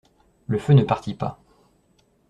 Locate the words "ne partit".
0.73-1.13